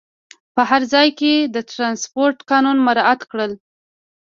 په 0.55 0.61
هر 0.69 0.81
ځای 0.93 1.07
کې 1.19 1.33
د 1.55 1.57
ترانسپورټ 1.71 2.37
قانون 2.51 2.77
مراعات 2.87 3.21
کړه. 3.31 3.45